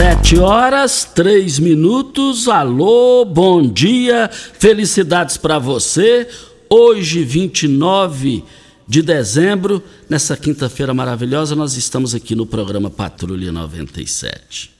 [0.00, 2.48] Sete horas, três minutos.
[2.48, 6.26] Alô, bom dia, felicidades para você.
[6.70, 8.42] Hoje, 29
[8.88, 14.70] de dezembro, nessa quinta-feira maravilhosa, nós estamos aqui no programa Patrulha 97.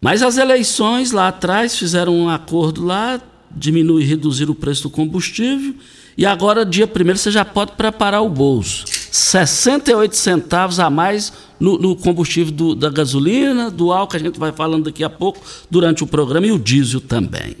[0.00, 4.90] Mas as eleições lá atrás fizeram um acordo lá, diminuir e reduzir o preço do
[4.90, 5.74] combustível,
[6.16, 8.84] e agora, dia primeiro, você já pode preparar o bolso.
[9.10, 14.38] 68 centavos a mais no, no combustível do, da gasolina, do álcool, que a gente
[14.38, 15.40] vai falando daqui a pouco
[15.70, 17.56] durante o programa, e o diesel também.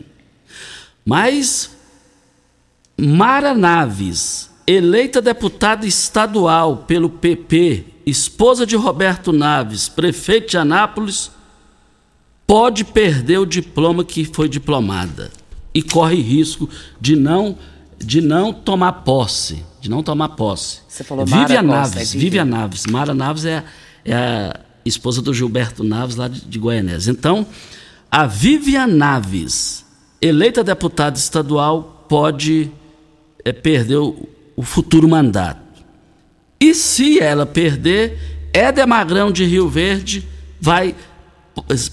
[1.04, 1.70] Mas
[2.96, 11.30] Mara Naves, eleita deputada estadual pelo PP, esposa de Roberto Naves, prefeito de Anápolis,
[12.46, 15.30] pode perder o diploma que foi diplomada
[15.74, 16.68] e corre risco
[17.00, 17.56] de não
[18.04, 20.80] de não tomar posse, de não tomar posse.
[20.88, 23.64] Você falou Mara Naves, Costa, é Vivian Naves, Mara Naves é
[24.04, 26.60] é a esposa do Gilberto Naves, lá de, de.
[27.08, 27.46] Então,
[28.10, 29.84] a Vivian Naves,
[30.20, 32.70] eleita deputada estadual, pode
[33.44, 35.60] é, perder o, o futuro mandato.
[36.60, 40.26] E se ela perder, Éder Magrão de Rio Verde
[40.60, 40.94] vai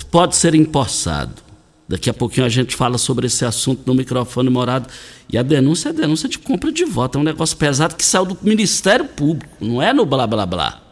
[0.10, 1.49] pode ser empossado.
[1.90, 4.88] Daqui a pouquinho a gente fala sobre esse assunto no microfone morado.
[5.28, 7.18] E a denúncia é denúncia de compra de voto.
[7.18, 10.84] É um negócio pesado que saiu do Ministério Público, não é no blá blá blá.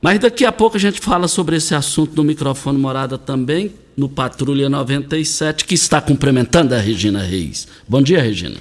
[0.00, 4.08] Mas daqui a pouco a gente fala sobre esse assunto no microfone morada também, no
[4.08, 7.66] Patrulha 97, que está cumprimentando a Regina Reis.
[7.88, 8.60] Bom dia, Regina.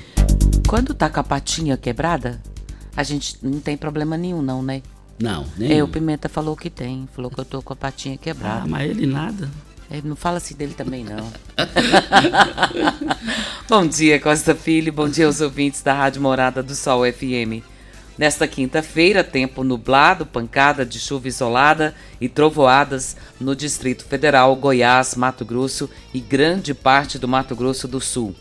[0.67, 2.41] Quando tá com a patinha quebrada,
[2.95, 4.81] a gente não tem problema nenhum, não, né?
[5.19, 5.77] Não, nem.
[5.77, 7.07] É, o Pimenta falou que tem.
[7.15, 8.63] Falou que eu tô com a patinha quebrada.
[8.63, 9.47] Ah, mas ele nada.
[9.89, 11.31] Ele não fala assim dele também, não.
[13.69, 14.91] bom dia, Costa Filho.
[14.91, 17.63] Bom dia aos ouvintes da Rádio Morada do Sol FM.
[18.17, 25.45] Nesta quinta-feira, tempo nublado, pancada de chuva isolada e trovoadas no Distrito Federal, Goiás, Mato
[25.45, 28.35] Grosso e grande parte do Mato Grosso do Sul.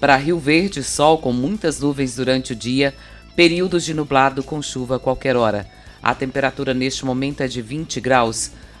[0.00, 2.92] Para Rio Verde, sol com muitas nuvens durante o dia,
[3.36, 5.66] períodos de nublado com chuva a qualquer hora.
[6.02, 8.50] A temperatura neste momento é de 20 graus.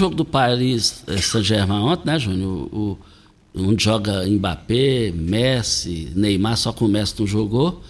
[0.00, 2.68] Jogo do Paris Saint-Germain ontem, né, Júnior?
[2.74, 2.98] O,
[3.54, 7.82] onde joga Mbappé, Messi, Neymar, só que o Messi não jogou.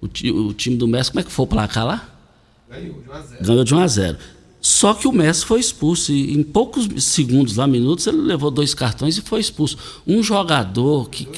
[0.00, 2.08] O, o time do Messi, como é que foi o placar lá?
[2.70, 3.44] Ganhou de 1 a 0.
[3.44, 4.18] Ganhou de 1 a 0.
[4.60, 8.74] Só que o Messi foi expulso e em poucos segundos, lá minutos, ele levou dois
[8.74, 9.76] cartões e foi expulso.
[10.06, 11.28] Um jogador que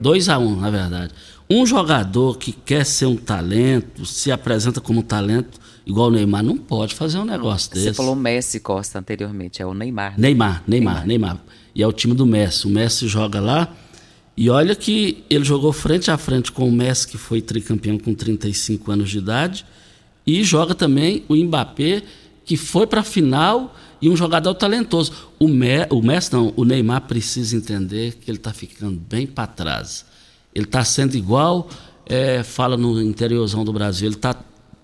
[0.00, 1.14] 2 a 1, um, na verdade.
[1.48, 6.42] Um jogador que quer ser um talento, se apresenta como um talento, igual o Neymar,
[6.44, 7.86] não pode fazer um negócio desse.
[7.86, 10.12] Você falou Messi Costa anteriormente, é o Neymar.
[10.12, 10.28] né?
[10.28, 11.40] Neymar, Neymar, Neymar,
[11.74, 12.66] E é o time do Messi.
[12.66, 13.74] O Messi joga lá.
[14.36, 18.14] E olha que ele jogou frente a frente com o Messi, que foi tricampeão com
[18.14, 19.64] 35 anos de idade.
[20.26, 22.02] E joga também o Mbappé,
[22.44, 25.12] que foi para a final e um jogador talentoso.
[25.38, 29.46] O, Me, o Messi não, o Neymar precisa entender que ele está ficando bem para
[29.46, 30.04] trás.
[30.54, 31.68] Ele está sendo igual,
[32.06, 34.36] é, fala no interiorzão do Brasil, ele está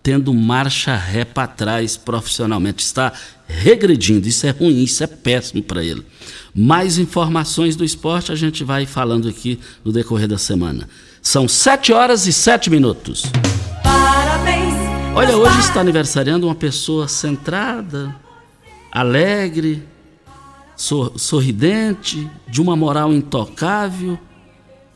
[0.05, 3.11] tendo marcha ré para trás profissionalmente, está
[3.49, 4.29] regredindo.
[4.29, 6.05] Isso é ruim, isso é péssimo para ele.
[6.55, 10.87] Mais informações do esporte a gente vai falando aqui no decorrer da semana.
[11.23, 13.25] São sete horas e sete minutos.
[13.83, 14.75] Parabéns.
[15.15, 18.15] Olha, hoje está aniversariando uma pessoa centrada,
[18.93, 19.83] alegre,
[20.77, 24.19] sor sorridente, de uma moral intocável,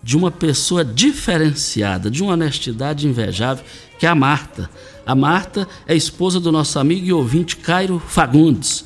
[0.02, 3.64] de uma pessoa diferenciada, de uma honestidade invejável,
[3.98, 4.68] que é a Marta.
[5.08, 8.84] A Marta é esposa do nosso amigo e ouvinte Cairo Fagundes.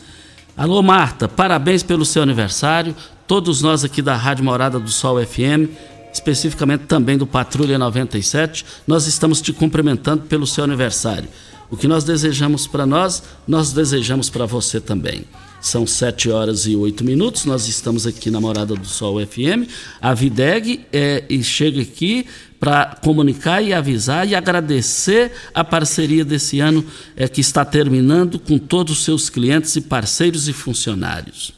[0.56, 2.94] Alô, Marta, parabéns pelo seu aniversário.
[3.26, 5.66] Todos nós aqui da Rádio Morada do Sol FM,
[6.12, 11.28] especificamente também do Patrulha 97, nós estamos te cumprimentando pelo seu aniversário.
[11.69, 15.25] O que nós desejamos para nós, nós desejamos para você também.
[15.62, 17.44] São sete horas e oito minutos.
[17.44, 19.70] Nós estamos aqui na Morada do Sol FM.
[20.00, 22.26] A Videg é, chega aqui
[22.59, 28.59] para comunicar e avisar e agradecer a parceria desse ano é, que está terminando com
[28.59, 31.55] todos os seus clientes e parceiros e funcionários.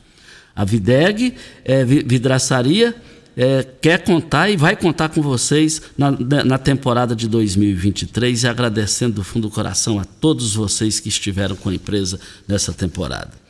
[0.55, 1.35] A Videg
[1.65, 2.95] é, Vidraçaria
[3.35, 6.11] é, quer contar e vai contar com vocês na,
[6.45, 11.57] na temporada de 2023 e agradecendo do fundo do coração a todos vocês que estiveram
[11.57, 13.44] com a empresa nessa temporada.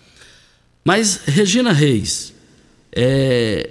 [0.84, 2.34] Mas, Regina Reis,
[2.92, 3.70] é,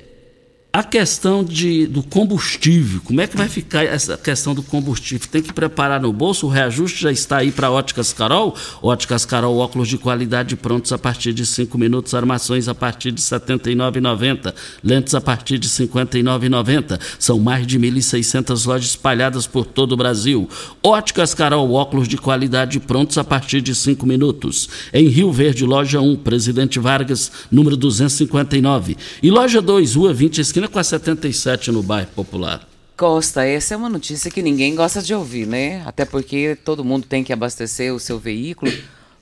[0.75, 5.27] a questão de, do combustível, como é que vai ficar essa questão do combustível?
[5.31, 8.55] Tem que preparar no bolso, o reajuste já está aí para Óticas Carol.
[8.81, 13.21] Óticas Carol, óculos de qualidade prontos a partir de 5 minutos, armações a partir de
[13.21, 14.51] R$ 79,90,
[14.83, 16.99] lentes a partir de R$ 59,90.
[17.19, 20.49] São mais de 1.600 lojas espalhadas por todo o Brasil.
[20.81, 24.67] Óticas Carol, óculos de qualidade prontos a partir de 5 minutos.
[24.91, 28.97] Em Rio Verde, loja 1, Presidente Vargas, número 259.
[29.21, 32.67] E loja 2, Rua 20, esquina com a 77 no bairro Popular.
[32.95, 35.83] Costa, essa é uma notícia que ninguém gosta de ouvir, né?
[35.85, 38.71] Até porque todo mundo tem que abastecer o seu veículo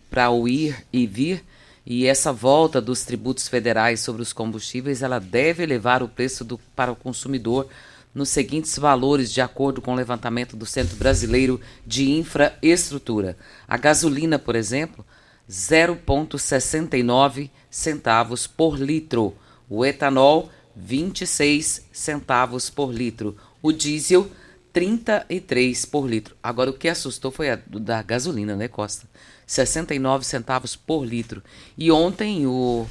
[0.09, 1.43] para o ir e vir.
[1.85, 6.59] E essa volta dos tributos federais sobre os combustíveis, ela deve elevar o preço do,
[6.75, 7.67] para o consumidor
[8.13, 13.37] nos seguintes valores, de acordo com o levantamento do Centro Brasileiro de Infraestrutura.
[13.67, 15.03] A gasolina, por exemplo,
[15.49, 19.33] 0,69 centavos por litro.
[19.69, 23.35] O etanol, 26 centavos por litro.
[23.61, 24.29] O diesel,
[24.73, 26.35] 33 por litro.
[26.41, 29.07] Agora, o que assustou foi a da gasolina, né, Costa?
[29.45, 31.43] 69 centavos por litro.
[31.77, 32.87] E ontem, o.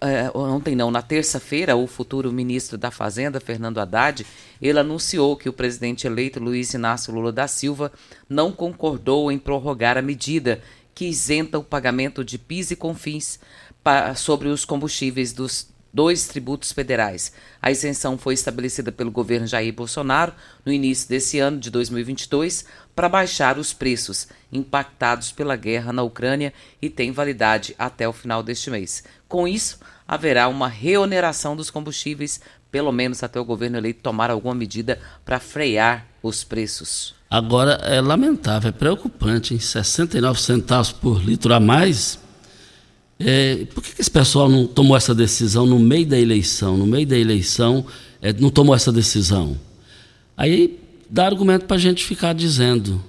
[0.00, 4.26] É, ontem não, na terça-feira, o futuro ministro da Fazenda, Fernando Haddad,
[4.62, 7.92] ele anunciou que o presidente eleito Luiz Inácio Lula da Silva
[8.26, 10.62] não concordou em prorrogar a medida
[10.94, 13.38] que isenta o pagamento de PIS e CONFINS
[14.16, 17.32] sobre os combustíveis dos dois tributos federais.
[17.60, 20.32] A isenção foi estabelecida pelo governo Jair Bolsonaro
[20.64, 26.52] no início desse ano de 2022 para baixar os preços impactados pela guerra na Ucrânia
[26.80, 29.02] e tem validade até o final deste mês.
[29.28, 34.54] Com isso, haverá uma reoneração dos combustíveis, pelo menos até o governo eleito tomar alguma
[34.54, 37.14] medida para frear os preços.
[37.30, 42.18] Agora é lamentável, é preocupante, em 69 centavos por litro a mais
[43.20, 46.78] é, por que, que, esse pessoal não tomou essa decisão no meio da eleição?
[46.78, 47.84] No meio da eleição,
[48.22, 49.58] é, não tomou essa decisão?
[50.34, 53.02] Aí dá argumento para a gente ficar dizendo: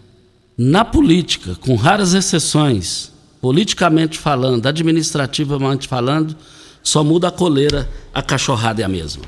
[0.58, 6.36] na política, com raras exceções, politicamente falando, administrativamente falando,
[6.84, 9.24] só muda a coleira, a cachorrada é a mesma.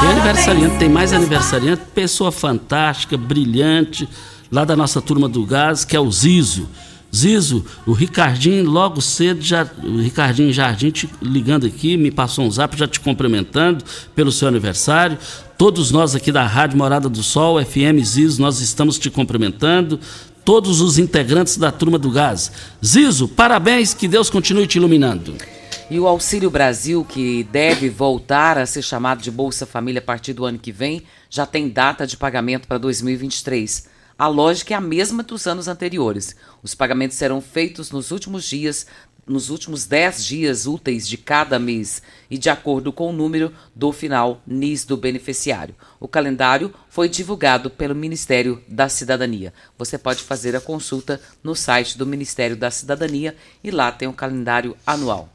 [0.00, 4.08] Tem aniversariante, tem mais aniversariante, pessoa fantástica, brilhante,
[4.52, 6.68] lá da nossa turma do gás, que é o Zizo.
[7.14, 12.50] Zizo, o Ricardinho logo cedo, já, o Ricardinho Jardim te ligando aqui, me passou um
[12.50, 15.18] zap já te cumprimentando pelo seu aniversário.
[15.58, 19.98] Todos nós aqui da Rádio Morada do Sol, FM Zizo, nós estamos te cumprimentando.
[20.44, 22.50] Todos os integrantes da turma do gás.
[22.84, 25.34] Zizo, parabéns, que Deus continue te iluminando.
[25.90, 30.32] E o Auxílio Brasil, que deve voltar a ser chamado de Bolsa Família a partir
[30.32, 33.89] do ano que vem, já tem data de pagamento para 2023.
[34.20, 36.36] A lógica é a mesma dos anos anteriores.
[36.62, 38.86] Os pagamentos serão feitos nos últimos dias,
[39.26, 43.90] nos últimos 10 dias úteis de cada mês e de acordo com o número do
[43.92, 45.74] final NIS do beneficiário.
[45.98, 49.54] O calendário foi divulgado pelo Ministério da Cidadania.
[49.78, 53.34] Você pode fazer a consulta no site do Ministério da Cidadania
[53.64, 55.30] e lá tem o calendário anual.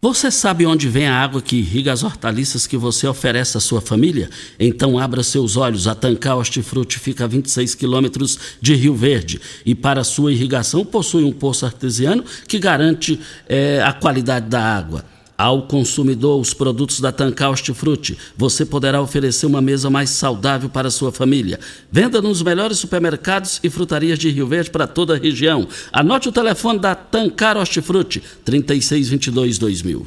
[0.00, 3.80] Você sabe onde vem a água que irriga as hortaliças que você oferece à sua
[3.80, 4.28] família?
[4.60, 5.86] Então abra seus olhos.
[5.88, 11.24] A Tancar Hortifruti fica a 26 quilômetros de Rio Verde e para sua irrigação possui
[11.24, 15.15] um poço artesiano que garante é, a qualidade da água.
[15.38, 20.88] Ao consumidor os produtos da Tancar Hortifruti, você poderá oferecer uma mesa mais saudável para
[20.88, 21.60] a sua família.
[21.92, 25.68] Venda nos melhores supermercados e frutarias de Rio Verde para toda a região.
[25.92, 30.06] Anote o telefone da Tancar Hortifruti, 3622-2000.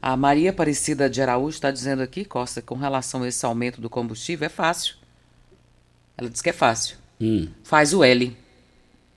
[0.00, 3.90] A Maria Aparecida de Araújo está dizendo aqui, Costa, com relação a esse aumento do
[3.90, 4.94] combustível, é fácil.
[6.16, 6.96] Ela diz que é fácil.
[7.20, 8.26] Hum, Faz o L.
[8.26, 8.34] o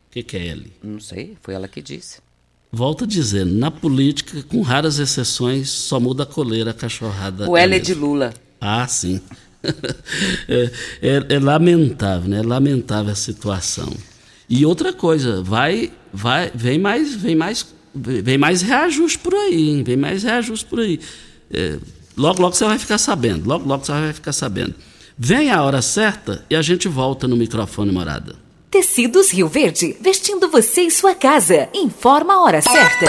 [0.10, 0.74] que, que é ele?
[0.82, 2.18] Não sei, foi ela que disse.
[2.72, 7.50] Volto a dizer, na política, com raras exceções, só muda a coleira, a cachorrada.
[7.50, 7.86] O L é mesmo.
[7.86, 8.34] de Lula.
[8.62, 9.20] Ah, sim.
[10.48, 12.40] é, é- é lamentável, né?
[12.40, 13.92] É lamentável a situação.
[14.50, 19.84] E outra coisa, vai, vai, vem mais, vem mais, vem mais reajuste por aí, hein?
[19.84, 21.00] Vem mais reajuste por aí.
[21.54, 21.78] É,
[22.18, 23.48] logo, logo você vai ficar sabendo.
[23.48, 24.74] Logo, logo você vai ficar sabendo.
[25.18, 28.36] Vem a hora certa e a gente volta no microfone morada.
[28.72, 31.68] Tecidos Rio Verde, vestindo você e sua casa.
[31.74, 33.06] Informa a hora certa.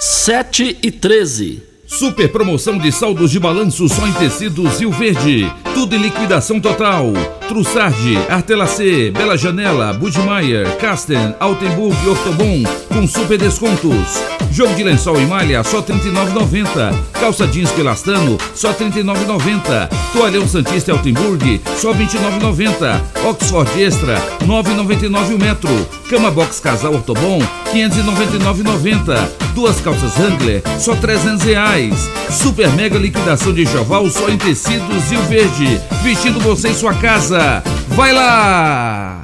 [0.00, 1.73] 7 e 13.
[1.98, 5.48] Super promoção de saldos de balanço só em tecidos Rio Verde.
[5.74, 7.12] Tudo em liquidação total.
[7.46, 14.22] Trussardi, Artelacê, Bela Janela, Budmeier, Casten, Altenburg e Ortobon com super descontos.
[14.50, 16.94] Jogo de lençol em malha só R$ 39,90.
[17.12, 19.88] Calça jeans pelastano só R$ 39,90.
[20.12, 23.28] Toalhão Santista e Altenburg só R$ 29,90.
[23.28, 25.86] Oxford Extra R$ 9,99 o metro.
[26.08, 29.28] Cama Box Casal Ortobon R$ 599,90.
[29.54, 31.83] Duas calças Wrangler só 300 reais.
[32.30, 35.80] Super mega liquidação de enxoval só em tecidos Rio Verde.
[36.02, 37.62] Vestindo você em sua casa.
[37.88, 39.23] Vai lá!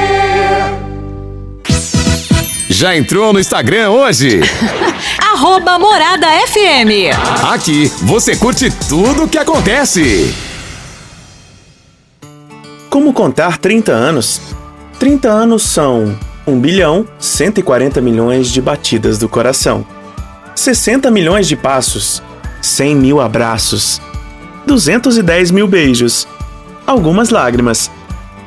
[2.71, 4.39] Já entrou no Instagram hoje?
[5.19, 7.11] Arroba Morada FM.
[7.51, 10.33] Aqui você curte tudo o que acontece.
[12.89, 14.41] Como contar 30 anos?
[14.97, 19.85] 30 anos são 1 bilhão 140 milhões de batidas do coração,
[20.55, 22.23] 60 milhões de passos,
[22.61, 24.01] 100 mil abraços,
[24.65, 26.25] 210 mil beijos,
[26.87, 27.91] algumas lágrimas,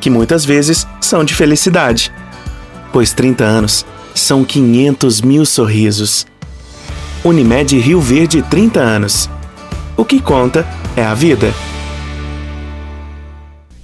[0.00, 2.10] que muitas vezes são de felicidade,
[2.90, 6.26] pois 30 anos são 500 mil sorrisos.
[7.24, 9.30] Unimed Rio Verde 30 anos.
[9.96, 10.66] O que conta
[10.96, 11.52] é a vida.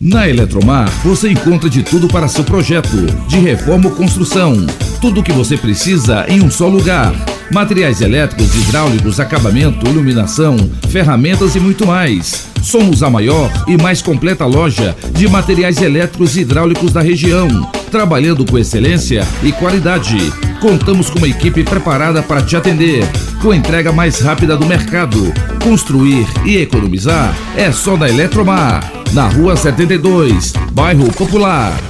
[0.01, 2.97] Na Eletromar, você encontra de tudo para seu projeto,
[3.29, 4.67] de reforma ou construção.
[4.99, 7.13] Tudo o que você precisa em um só lugar.
[7.53, 10.57] Materiais elétricos, hidráulicos, acabamento, iluminação,
[10.89, 12.47] ferramentas e muito mais.
[12.63, 17.49] Somos a maior e mais completa loja de materiais elétricos e hidráulicos da região,
[17.91, 20.17] trabalhando com excelência e qualidade.
[20.61, 23.05] Contamos com uma equipe preparada para te atender,
[23.43, 25.33] com a entrega mais rápida do mercado.
[25.63, 31.90] Construir e economizar é só da Eletromar na Rua 72, Bairro Popular.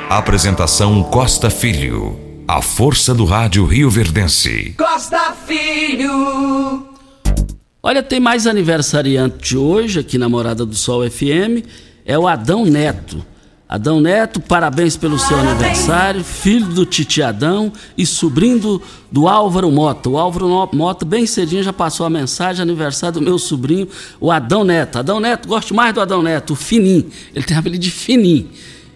[0.13, 2.19] Apresentação Costa Filho.
[2.45, 4.75] A força do rádio Rio Verdense.
[4.77, 6.85] Costa Filho.
[7.81, 11.65] Olha, tem mais aniversariante hoje aqui na Morada do Sol FM,
[12.05, 13.25] é o Adão Neto.
[13.69, 19.71] Adão Neto, parabéns pelo seu aniversário, filho do Titi Adão e sobrinho do, do Álvaro
[19.71, 20.09] Mota.
[20.09, 23.87] O Álvaro Mota, bem cedinho, já passou a mensagem, aniversário do meu sobrinho,
[24.19, 24.99] o Adão Neto.
[24.99, 27.09] Adão Neto, gosto mais do Adão Neto, o Finim.
[27.33, 28.49] Ele tem apelido de Finim.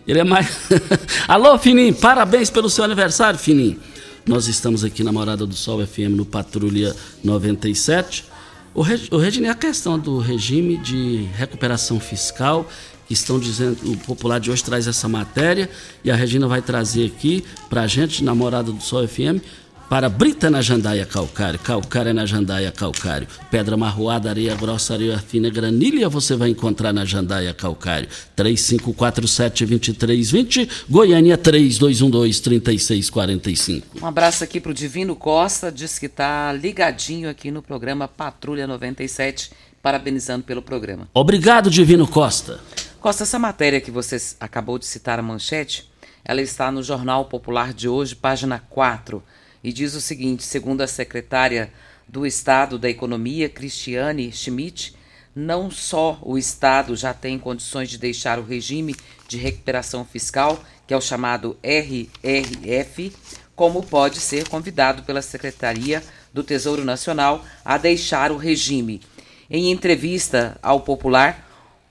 [0.08, 0.48] Ele é mais.
[1.28, 3.80] Alô, Finim, parabéns pelo seu aniversário, Finim.
[4.26, 8.26] Nós estamos aqui na Morada do Sol FM no Patrulha 97.
[8.74, 12.70] O, Reg- o Regine, a questão do regime de recuperação fiscal,
[13.08, 15.70] que estão dizendo, o Popular de hoje traz essa matéria,
[16.04, 19.42] e a Regina vai trazer aqui para a gente, na Morada do Sol FM,
[19.90, 25.50] para Brita na Jandaia Calcário, Calcário na Jandaia Calcário, Pedra Marroada, Areia Grossa, Areia Fina,
[25.50, 28.10] Granilha, você vai encontrar na Jandaia Calcário.
[28.36, 33.84] 3547-2320, Goiânia 3212-3645.
[34.02, 38.66] Um abraço aqui para o Divino Costa, diz que está ligadinho aqui no programa Patrulha
[38.66, 39.52] 97,
[39.82, 41.08] parabenizando pelo programa.
[41.14, 42.60] Obrigado, Divino Costa.
[43.00, 45.88] Costa, essa matéria que você acabou de citar a manchete,
[46.24, 49.22] ela está no Jornal Popular de hoje, página 4
[49.66, 51.72] e diz o seguinte: segundo a secretária
[52.08, 54.96] do Estado da Economia, Cristiane Schmidt,
[55.36, 58.96] não só o Estado já tem condições de deixar o regime
[59.28, 63.12] de recuperação fiscal, que é o chamado RRF,
[63.56, 69.02] como pode ser convidado pela Secretaria do Tesouro Nacional a deixar o regime.
[69.50, 71.45] Em entrevista ao Popular,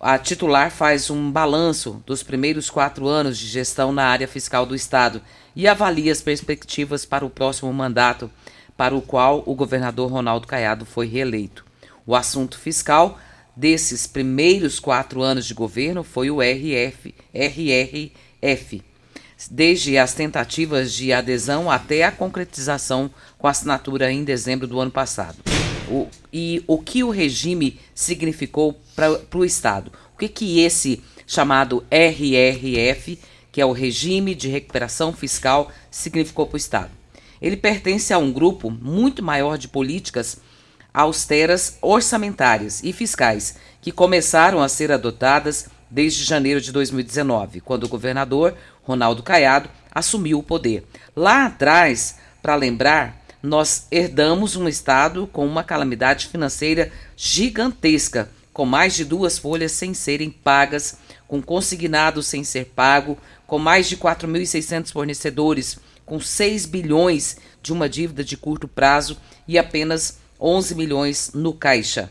[0.07, 4.75] a titular faz um balanço dos primeiros quatro anos de gestão na área fiscal do
[4.75, 5.23] Estado
[5.57, 8.31] e avalia as perspectivas para o próximo mandato,
[8.77, 11.65] para o qual o governador Ronaldo Caiado foi reeleito.
[12.05, 13.19] O assunto fiscal
[13.57, 18.83] desses primeiros quatro anos de governo foi o RF, RRF,
[19.51, 25.54] desde as tentativas de adesão até a concretização com assinatura em dezembro do ano passado.
[25.88, 29.93] O, e o que o regime significou para o Estado?
[30.14, 33.19] O que, que esse chamado RRF
[33.55, 36.91] que é o Regime de Recuperação Fiscal, significou para o Estado.
[37.41, 40.38] Ele pertence a um grupo muito maior de políticas
[40.93, 47.88] austeras orçamentárias e fiscais que começaram a ser adotadas desde janeiro de 2019, quando o
[47.88, 50.85] governador Ronaldo Caiado assumiu o poder.
[51.14, 58.94] Lá atrás, para lembrar, nós herdamos um estado com uma calamidade financeira gigantesca, com mais
[58.94, 60.96] de duas folhas sem serem pagas,
[61.28, 67.87] com consignado sem ser pago, com mais de 4.600 fornecedores, com 6 bilhões de uma
[67.87, 72.11] dívida de curto prazo e apenas 11 milhões no caixa.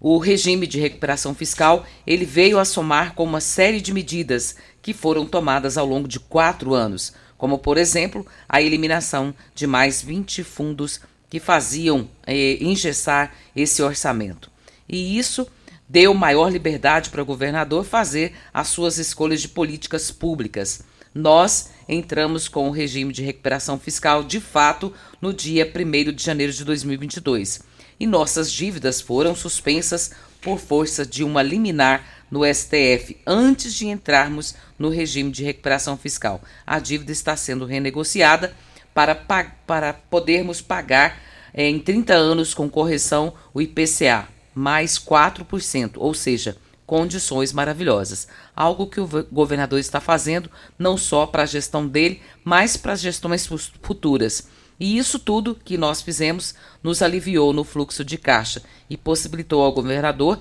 [0.00, 4.94] O regime de recuperação fiscal ele veio a somar com uma série de medidas que
[4.94, 10.44] foram tomadas ao longo de quatro anos, como, por exemplo, a eliminação de mais 20
[10.44, 11.00] fundos
[11.30, 14.50] que faziam eh, engessar esse orçamento.
[14.86, 15.46] E isso
[15.88, 20.82] deu maior liberdade para o governador fazer as suas escolhas de políticas públicas.
[21.14, 26.52] Nós entramos com o regime de recuperação fiscal de fato no dia 1 de janeiro
[26.52, 27.62] de 2022
[27.98, 30.10] e nossas dívidas foram suspensas
[30.42, 36.40] por força de uma liminar no STF antes de entrarmos no regime de recuperação fiscal.
[36.66, 38.54] A dívida está sendo renegociada
[38.94, 41.20] para, para podermos pagar
[41.52, 48.26] eh, em 30 anos com correção o IPCA mais 4%, ou seja, condições maravilhosas.
[48.54, 53.00] Algo que o governador está fazendo não só para a gestão dele, mas para as
[53.00, 53.48] gestões
[53.80, 54.48] futuras.
[54.78, 59.72] E isso tudo que nós fizemos nos aliviou no fluxo de caixa e possibilitou ao
[59.72, 60.40] governador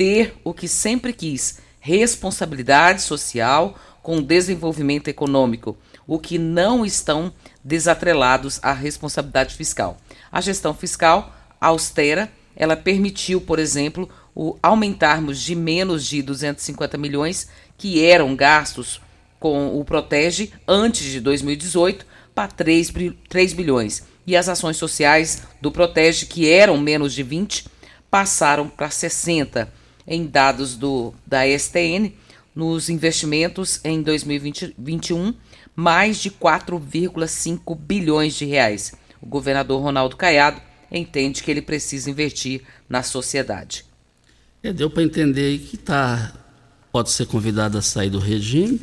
[0.00, 7.30] ter o que sempre quis: responsabilidade social com desenvolvimento econômico, o que não estão
[7.62, 9.98] desatrelados à responsabilidade fiscal.
[10.32, 17.48] A gestão fiscal austera ela permitiu, por exemplo, o aumentarmos de menos de 250 milhões
[17.76, 19.02] que eram gastos
[19.38, 22.90] com o Protege antes de 2018 para 3,
[23.28, 24.02] 3 bilhões.
[24.26, 27.66] E as ações sociais do Protege, que eram menos de 20,
[28.10, 29.79] passaram para 60
[30.10, 32.12] em dados do, da STN,
[32.52, 35.32] nos investimentos em 2021,
[35.76, 38.92] mais de 4,5 bilhões de reais.
[39.22, 43.84] O governador Ronaldo Caiado entende que ele precisa investir na sociedade.
[44.64, 46.34] É, deu para entender que tá,
[46.90, 48.80] pode ser convidado a sair do regime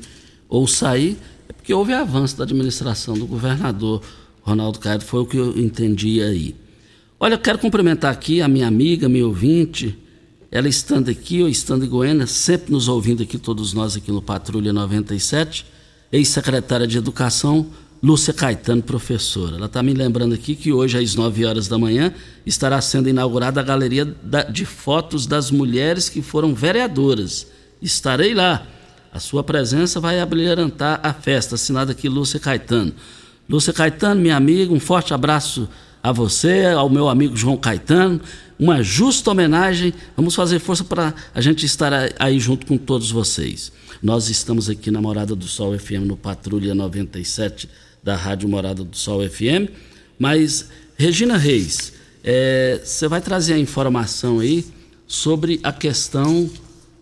[0.48, 1.18] ou sair,
[1.50, 4.02] é porque houve avanço da administração do governador
[4.42, 6.56] Ronaldo Caiado, foi o que eu entendi aí.
[7.20, 9.98] Olha, eu quero cumprimentar aqui a minha amiga, minha ouvinte,
[10.52, 14.22] ela estando aqui ou estando em Goiânia, sempre nos ouvindo aqui, todos nós aqui no
[14.22, 15.66] Patrulha 97,
[16.12, 17.68] ex-secretária de Educação,
[18.02, 19.58] Lúcia Caetano, professora.
[19.58, 22.14] Ela está me lembrando aqui que hoje, às 9 horas da manhã,
[22.46, 24.16] estará sendo inaugurada a galeria
[24.52, 27.48] de fotos das mulheres que foram vereadoras.
[27.82, 28.66] Estarei lá.
[29.12, 31.56] A sua presença vai abrilhantar a festa.
[31.56, 32.94] Assinada aqui Lúcia Caetano.
[33.50, 35.68] Lúcia Caetano, minha amiga, um forte abraço
[36.04, 38.22] a você, ao meu amigo João Caetano.
[38.60, 39.94] Uma justa homenagem.
[40.16, 43.72] Vamos fazer força para a gente estar aí junto com todos vocês.
[44.02, 47.70] Nós estamos aqui na Morada do Sol FM no Patrulha 97
[48.04, 49.70] da Rádio Morada do Sol FM.
[50.18, 51.94] Mas, Regina Reis,
[52.24, 54.66] é, você é, vai trazer a informação aí
[55.06, 56.50] sobre a questão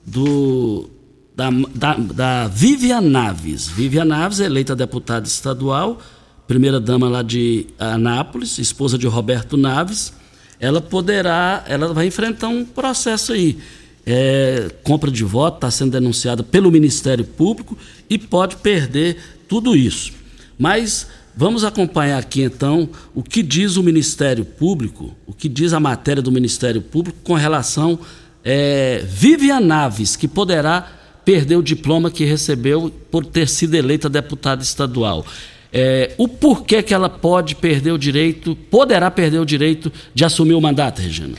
[0.06, 0.90] do
[1.36, 3.68] da, da, da Vivian Naves.
[3.68, 6.02] Vivian Naves, eleita deputada estadual
[6.48, 10.14] primeira dama lá de Anápolis, esposa de Roberto Naves,
[10.60, 13.58] ela poderá, ela vai enfrentar um processo aí.
[14.06, 17.76] É, compra de voto está sendo denunciada pelo Ministério Público
[18.10, 20.14] e pode perder tudo isso.
[20.58, 25.80] Mas vamos acompanhar aqui então o que diz o Ministério Público, o que diz a
[25.80, 28.00] matéria do Ministério Público com relação
[28.44, 30.92] é, Vivian Naves, que poderá
[31.26, 35.26] perder o diploma que recebeu por ter sido eleita deputada estadual.
[35.72, 40.54] É, o porquê que ela pode perder o direito, poderá perder o direito de assumir
[40.54, 41.36] o mandato, Regina?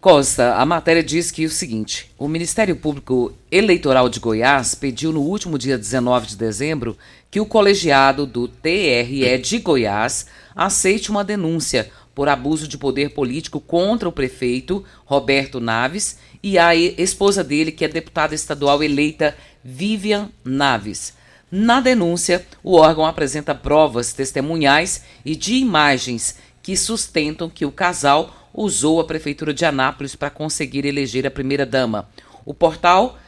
[0.00, 5.12] Costa, a matéria diz que é o seguinte: o Ministério Público Eleitoral de Goiás pediu
[5.12, 6.96] no último dia 19 de dezembro
[7.30, 13.60] que o colegiado do TRE de Goiás aceite uma denúncia por abuso de poder político
[13.60, 20.30] contra o prefeito Roberto Naves e a esposa dele, que é deputada estadual eleita Vivian
[20.44, 21.17] Naves.
[21.50, 28.50] Na denúncia, o órgão apresenta provas testemunhais e de imagens que sustentam que o casal
[28.52, 32.08] usou a prefeitura de Anápolis para conseguir eleger a primeira-dama.
[32.44, 33.18] O portal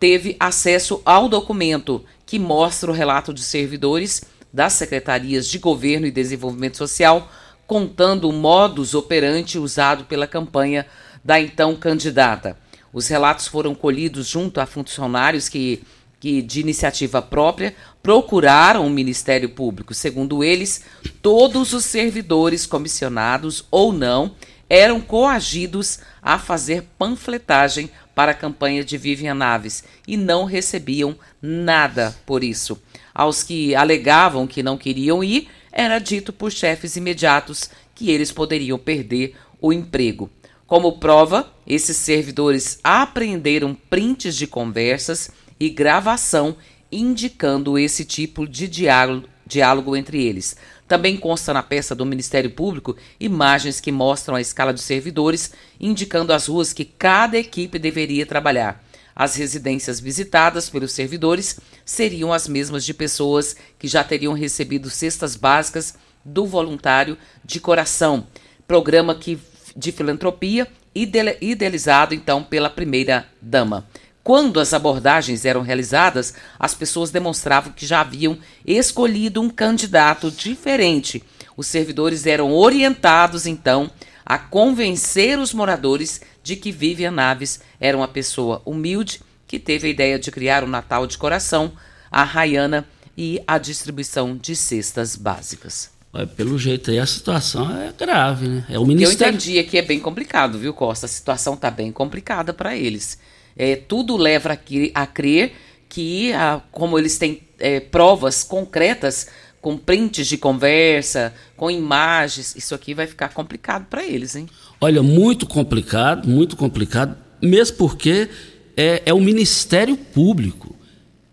[0.00, 6.10] teve acesso ao documento que mostra o relato de servidores das secretarias de Governo e
[6.10, 7.30] Desenvolvimento Social,
[7.66, 10.86] contando o modus operandi usado pela campanha
[11.22, 12.56] da então candidata.
[12.92, 15.82] Os relatos foram colhidos junto a funcionários que,
[16.20, 19.94] que, de iniciativa própria, procuraram o Ministério Público.
[19.94, 20.82] Segundo eles,
[21.22, 24.34] todos os servidores, comissionados ou não,
[24.68, 32.14] eram coagidos a fazer panfletagem para a campanha de Vivian Naves e não recebiam nada
[32.26, 32.80] por isso.
[33.14, 38.78] Aos que alegavam que não queriam ir, era dito por chefes imediatos que eles poderiam
[38.78, 40.30] perder o emprego.
[40.66, 46.56] Como prova, esses servidores apreenderam prints de conversas e gravação
[46.90, 50.56] indicando esse tipo de diálogo, entre eles.
[50.86, 56.32] Também consta na peça do Ministério Público imagens que mostram a escala de servidores, indicando
[56.32, 58.82] as ruas que cada equipe deveria trabalhar.
[59.14, 65.34] As residências visitadas pelos servidores seriam as mesmas de pessoas que já teriam recebido cestas
[65.34, 65.94] básicas
[66.24, 68.26] do voluntário de coração,
[68.66, 69.38] programa que
[69.76, 73.86] de filantropia, idealizado então pela primeira dama.
[74.28, 81.24] Quando as abordagens eram realizadas, as pessoas demonstravam que já haviam escolhido um candidato diferente.
[81.56, 83.90] Os servidores eram orientados então
[84.26, 89.90] a convencer os moradores de que Vivian Naves era uma pessoa humilde que teve a
[89.90, 91.72] ideia de criar o Natal de coração,
[92.10, 92.86] a Rayana
[93.16, 95.90] e a distribuição de cestas básicas.
[96.36, 98.66] Pelo jeito aí a situação é grave, né?
[98.68, 99.24] É o ministério.
[99.24, 101.06] Eu entendi que é bem complicado, viu, Costa?
[101.06, 103.18] A situação está bem complicada para eles.
[103.58, 105.52] É, tudo leva a, a crer
[105.88, 109.26] que, a, como eles têm é, provas concretas,
[109.60, 114.46] com prints de conversa, com imagens, isso aqui vai ficar complicado para eles, hein?
[114.80, 118.28] Olha, muito complicado, muito complicado, mesmo porque
[118.76, 120.76] é, é o Ministério Público.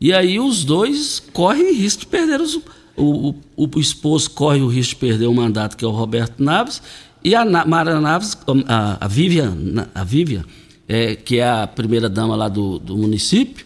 [0.02, 2.60] E aí os dois correm risco de perder os
[2.98, 6.42] o, o, o, esposo corre o risco de perder o mandato, que é o Roberto
[6.42, 6.82] Naves,
[7.22, 9.54] e a Mara Naves, a, a Vivian,
[9.94, 10.46] a Vivian
[10.88, 13.66] é, que é a primeira dama lá do, do município,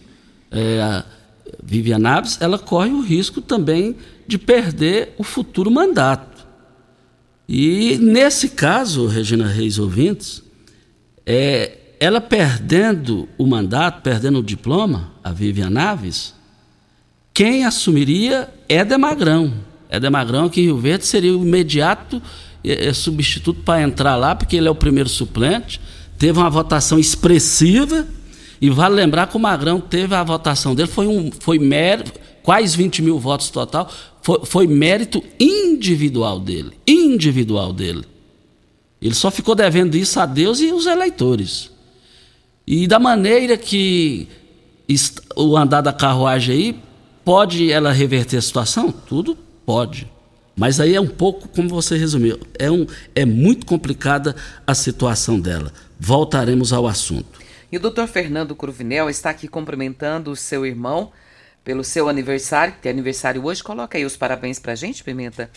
[0.52, 1.06] é, a
[1.64, 3.96] Vivian Naves, ela corre o risco também
[4.28, 6.46] de perder o futuro mandato.
[7.48, 10.44] E nesse caso, Regina Reis ouvintes,
[11.26, 16.34] é, ela perdendo o mandato, perdendo o diploma, a Vivian Naves,
[17.34, 19.54] quem assumiria é Demagrão.
[19.90, 22.22] É Demagrão aqui em Rio Verde seria o imediato
[22.64, 25.82] é, substituto para entrar lá, porque ele é o primeiro suplente.
[26.20, 28.08] Teve uma votação expressiva.
[28.62, 32.12] E vale lembrar que o Magrão teve a votação dele, foi, um, foi mérito,
[32.44, 33.90] quase 20 mil votos total,
[34.22, 36.74] foi, foi mérito individual dele.
[36.86, 38.04] Individual dele.
[39.02, 41.72] Ele só ficou devendo isso a Deus e os eleitores.
[42.68, 44.28] E da maneira que
[45.38, 46.76] o andar da carruagem aí
[47.30, 48.92] Pode ela reverter a situação?
[48.92, 50.12] Tudo pode.
[50.56, 52.40] Mas aí é um pouco como você resumiu.
[52.58, 55.72] É, um, é muito complicada a situação dela.
[56.00, 57.40] Voltaremos ao assunto.
[57.70, 61.12] E o doutor Fernando Cruvinel está aqui cumprimentando o seu irmão
[61.64, 63.62] pelo seu aniversário, que é aniversário hoje.
[63.62, 65.52] Coloca aí os parabéns pra gente, Pimenta.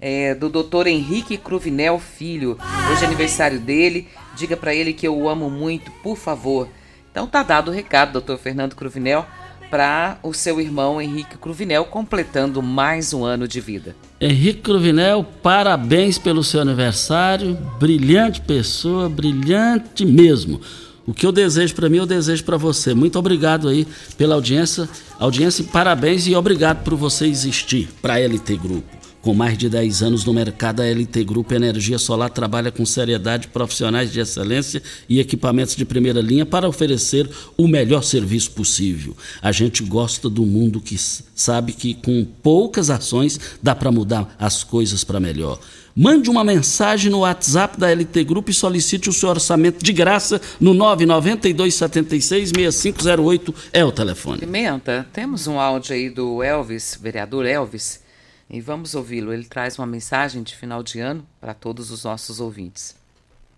[0.00, 2.56] É, do doutor Henrique Cruvinel Filho.
[2.90, 4.08] Hoje é aniversário dele.
[4.36, 6.68] Diga para ele que eu o amo muito, por favor.
[7.10, 9.26] Então tá dado o recado, doutor Fernando Cruvinel
[9.70, 13.94] para o seu irmão Henrique Cruvinel, completando mais um ano de vida.
[14.20, 17.56] Henrique Cruvinel, parabéns pelo seu aniversário.
[17.78, 20.60] Brilhante pessoa, brilhante mesmo.
[21.06, 22.92] O que eu desejo para mim, eu desejo para você.
[22.92, 23.86] Muito obrigado aí
[24.18, 24.88] pela audiência.
[25.18, 28.97] Audiência, parabéns e obrigado por você existir para LT Grupo.
[29.28, 33.48] Com mais de 10 anos no mercado, a LT Grupo Energia Solar trabalha com seriedade,
[33.48, 39.14] profissionais de excelência e equipamentos de primeira linha para oferecer o melhor serviço possível.
[39.42, 44.64] A gente gosta do mundo que sabe que com poucas ações dá para mudar as
[44.64, 45.60] coisas para melhor.
[45.94, 50.40] Mande uma mensagem no WhatsApp da LT Grupo e solicite o seu orçamento de graça
[50.58, 54.38] no 992766508 é o telefone.
[54.38, 58.07] Pimenta, temos um áudio aí do Elvis, vereador Elvis,
[58.50, 59.32] e vamos ouvi-lo.
[59.32, 62.96] Ele traz uma mensagem de final de ano para todos os nossos ouvintes.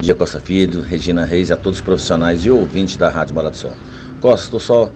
[0.01, 3.55] Bom dia, Costa Filho, Regina Reis a todos os profissionais e ouvintes da Rádio Morada
[3.55, 3.77] do Sol.
[4.21, 4.93] Costa, estou só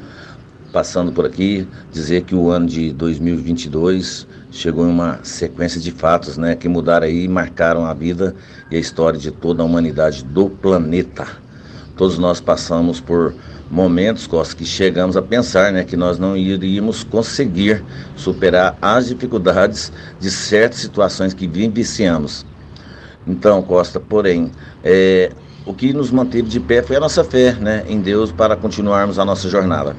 [0.72, 6.36] passando por aqui dizer que o ano de 2022 chegou em uma sequência de fatos,
[6.36, 8.34] né, que mudaram aí e marcaram a vida
[8.70, 11.28] e a história de toda a humanidade do planeta.
[11.96, 13.34] Todos nós passamos por
[13.70, 17.82] momentos, Costa, que chegamos a pensar, né, que nós não iríamos conseguir
[18.16, 22.44] superar as dificuldades de certas situações que vivenciamos.
[23.26, 24.50] Então, Costa, porém,
[24.82, 25.32] é,
[25.66, 29.18] o que nos manteve de pé foi a nossa fé, né, em Deus para continuarmos
[29.18, 29.96] a nossa jornada.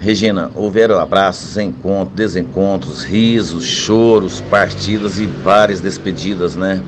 [0.00, 6.80] Regina, houveram abraços, encontros, desencontros, risos, choros, partidas e várias despedidas, né?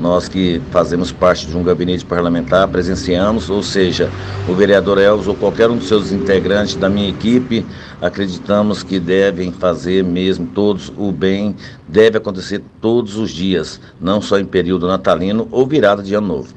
[0.00, 4.10] Nós que fazemos parte de um gabinete parlamentar, presenciamos, ou seja,
[4.48, 7.66] o vereador Elvis ou qualquer um dos seus integrantes da minha equipe,
[8.00, 11.54] acreditamos que devem fazer mesmo todos o bem,
[11.86, 16.54] deve acontecer todos os dias, não só em período natalino ou virada de ano novo.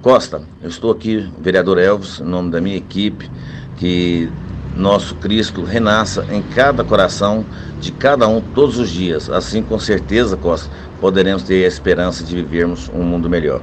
[0.00, 3.30] Costa, eu estou aqui, vereador Elvis, em nome da minha equipe,
[3.76, 4.30] que
[4.76, 7.44] nosso Cristo renasça em cada coração
[7.80, 9.28] de cada um todos os dias.
[9.28, 13.60] Assim, com certeza, Costa, poderemos ter a esperança de vivermos um mundo melhor.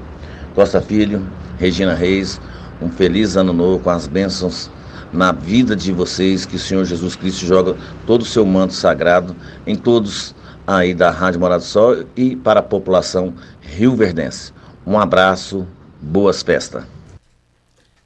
[0.54, 1.26] Costa Filho,
[1.58, 2.40] Regina Reis,
[2.82, 4.70] um feliz ano novo com as bênçãos
[5.14, 9.36] na vida de vocês, que o Senhor Jesus Cristo joga todo o seu manto sagrado
[9.66, 14.52] em todos aí da Rádio Morado do Sol e para a população rio-verdense.
[14.86, 15.66] Um abraço,
[16.02, 16.97] boas festas.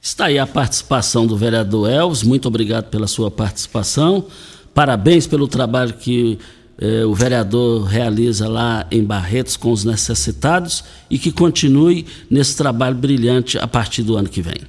[0.02, 4.26] Está aí a participação do vereador Elvis, muito obrigado pela sua participação.
[4.74, 6.40] Parabéns pelo trabalho que
[6.80, 12.96] eh, o vereador realiza lá em Barretos com os necessitados e que continue nesse trabalho
[12.96, 14.62] brilhante a partir do ano que vem.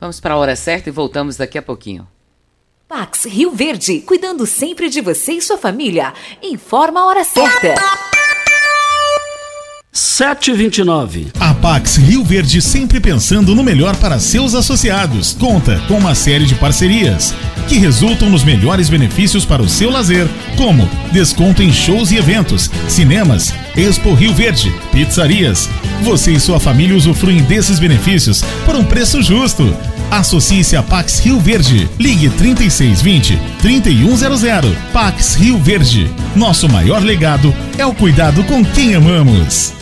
[0.00, 2.08] Vamos para a hora certa e voltamos daqui a pouquinho.
[2.88, 6.12] Pax Rio Verde, cuidando sempre de você e sua família.
[6.42, 8.11] Informa a hora certa.
[9.94, 11.26] 729.
[11.38, 15.36] A Pax Rio Verde sempre pensando no melhor para seus associados.
[15.38, 17.34] Conta com uma série de parcerias
[17.68, 20.26] que resultam nos melhores benefícios para o seu lazer,
[20.56, 25.68] como desconto em shows e eventos, cinemas, Expo Rio Verde, pizzarias.
[26.02, 29.76] Você e sua família usufruem desses benefícios por um preço justo.
[30.10, 31.88] Associe-se a Pax Rio Verde.
[31.98, 34.74] Ligue 3620 3100.
[34.90, 36.10] Pax Rio Verde.
[36.34, 39.81] Nosso maior legado é o cuidado com quem amamos.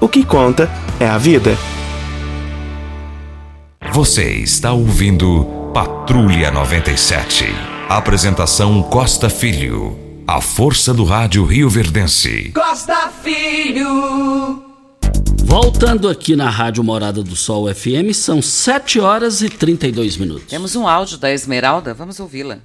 [0.00, 0.66] O que conta
[0.98, 1.50] é a vida.
[3.92, 7.44] Você está ouvindo Patrulha 97.
[7.86, 9.98] Apresentação Costa Filho.
[10.26, 12.50] A força do rádio Rio Verdense.
[12.54, 14.64] Costa Filho.
[15.44, 20.46] Voltando aqui na Rádio Morada do Sol FM, são 7 horas e 32 minutos.
[20.48, 22.60] Temos um áudio da Esmeralda, vamos ouvi-la.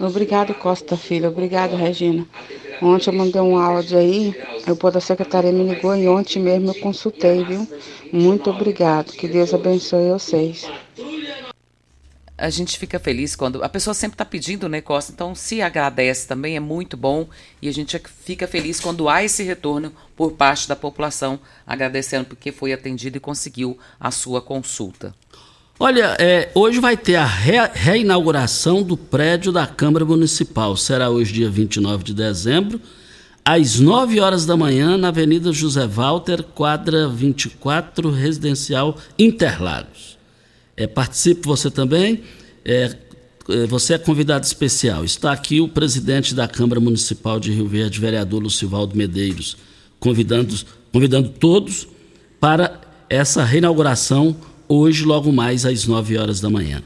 [0.00, 1.28] Obrigado, Costa Filho.
[1.28, 2.26] Obrigado, Regina.
[2.80, 4.34] Ontem eu mandei um áudio aí,
[4.68, 7.66] o povo da secretaria me ligou e ontem mesmo eu consultei, viu?
[8.12, 9.12] Muito obrigado.
[9.12, 10.70] Que Deus abençoe vocês.
[12.36, 13.64] A gente fica feliz quando.
[13.64, 15.10] A pessoa sempre está pedindo, né, Costa?
[15.10, 17.26] Então, se agradece também, é muito bom.
[17.60, 22.52] E a gente fica feliz quando há esse retorno por parte da população, agradecendo porque
[22.52, 25.12] foi atendido e conseguiu a sua consulta.
[25.80, 30.76] Olha, é, hoje vai ter a re reinauguração do prédio da Câmara Municipal.
[30.76, 32.80] Será hoje, dia 29 de dezembro,
[33.44, 40.18] às 9 horas da manhã, na Avenida José Walter, quadra 24, Residencial Interlagos.
[40.76, 42.24] É, participe você também.
[42.64, 42.96] É,
[43.48, 45.04] é, você é convidado especial.
[45.04, 49.56] Está aqui o presidente da Câmara Municipal de Rio Verde, vereador Lucivaldo Medeiros,
[50.00, 50.56] convidando,
[50.92, 51.86] convidando todos
[52.40, 54.36] para essa reinauguração
[54.68, 56.82] hoje, logo mais às 9 horas da manhã.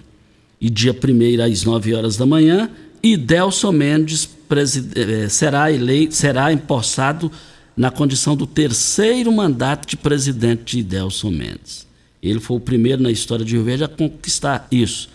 [0.60, 2.70] E dia 1 às 9 horas da manhã,
[3.02, 4.30] Idelson Mendes
[4.94, 7.30] eh, será eleito, será empossado
[7.76, 11.86] na condição do terceiro mandato de presidente de Idelson Mendes.
[12.22, 15.08] Ele foi o primeiro na história de Rio Verde a conquistar isso.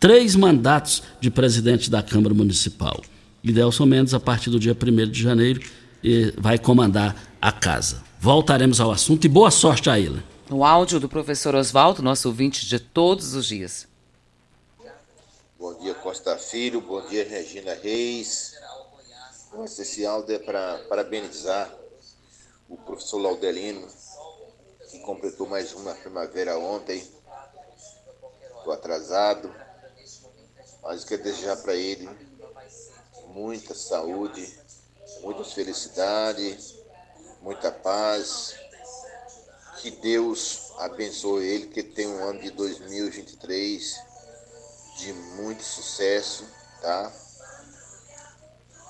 [0.00, 3.02] Três mandatos de presidente da Câmara Municipal.
[3.42, 5.60] Idelson Mendes, a partir do dia 1 de janeiro,
[6.02, 8.02] eh, vai comandar a casa.
[8.18, 12.66] Voltaremos ao assunto e boa sorte a ele no áudio do professor Oswaldo, nosso ouvinte
[12.66, 13.88] de todos os dias.
[15.58, 16.80] Bom dia, Costa Filho.
[16.80, 18.54] Bom dia, Regina Reis.
[19.64, 21.72] Esse áudio é para parabenizar
[22.68, 23.88] o professor Laudelino,
[24.90, 27.02] que completou mais uma primavera ontem.
[28.58, 29.54] Estou atrasado,
[30.82, 32.08] mas quero desejar para ele
[33.28, 34.58] muita saúde,
[35.22, 36.58] muita felicidade,
[37.40, 38.54] muita paz,
[39.84, 44.00] que Deus abençoe ele, que tem um ano de 2023
[44.96, 46.46] de muito sucesso,
[46.80, 47.12] tá?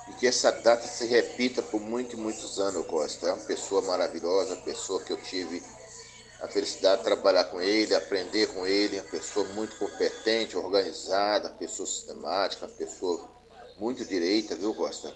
[0.08, 3.26] E que essa data se repita por muitos e muitos anos, Costa.
[3.26, 5.60] É uma pessoa maravilhosa, pessoa que eu tive
[6.40, 11.88] a felicidade de trabalhar com ele, aprender com ele, uma pessoa muito competente, organizada, pessoa
[11.88, 13.28] sistemática, pessoa
[13.78, 15.12] muito direita, viu, Costa?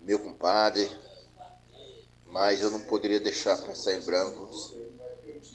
[0.00, 0.90] Meu compadre,
[2.30, 4.48] mas eu não poderia deixar passar em branco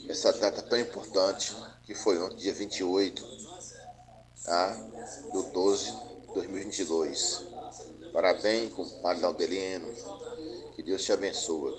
[0.08, 1.56] essa data tão importante
[1.86, 3.26] que foi ontem, dia 28
[4.46, 4.78] tá?
[5.32, 7.46] do 12 de 2022.
[8.12, 9.88] Parabéns, compadre Laudelino.
[10.76, 11.74] Que Deus te abençoe.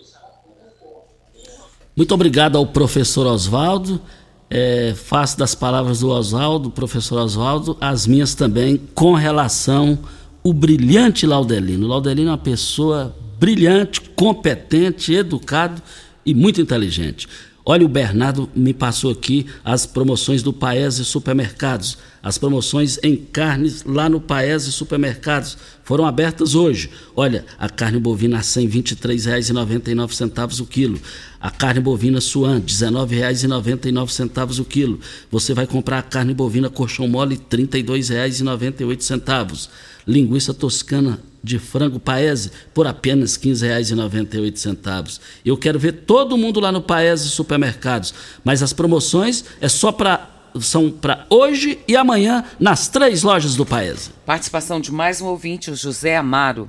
[1.96, 4.00] Muito obrigado ao professor Oswaldo.
[4.48, 9.98] É, faço das palavras do Oswaldo, professor Oswaldo, as minhas também, com relação
[10.44, 11.86] ao brilhante Laudelino.
[11.86, 15.82] Laudelino é uma pessoa brilhante, competente, educado
[16.26, 17.26] e muito inteligente.
[17.64, 21.96] Olha, o Bernardo me passou aqui as promoções do Paese Supermercados.
[22.22, 26.90] As promoções em carnes lá no Paese Supermercados foram abertas hoje.
[27.16, 31.00] Olha, a carne bovina a R$ 123,99 o quilo.
[31.40, 35.00] A carne bovina suan, R$ 19,99 o quilo.
[35.30, 39.68] Você vai comprar a carne bovina colchão mole, R$ 32,98.
[40.06, 45.20] Linguiça toscana de frango paese por apenas R$ 15,98.
[45.44, 48.14] Eu quero ver todo mundo lá no Paese Supermercados,
[48.44, 50.28] mas as promoções é só para
[50.60, 54.10] são para hoje e amanhã nas três lojas do Paese.
[54.26, 56.68] Participação de mais um ouvinte, o José Amaro.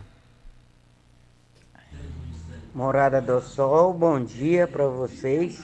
[2.74, 5.62] Morada do Sol, bom dia para vocês.